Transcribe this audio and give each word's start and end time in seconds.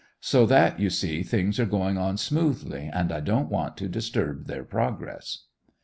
So 0.21 0.47
that, 0.47 0.79
you 0.79 0.89
see, 0.89 1.21
things 1.21 1.59
are 1.59 1.65
going 1.67 1.95
on 1.95 2.17
smoothly, 2.17 2.89
and 2.91 3.11
I 3.11 3.19
don't 3.19 3.49
want 3.51 3.77
to 3.77 3.87
disturb 3.87 4.47
their 4.47 4.63
progress. 4.63 5.43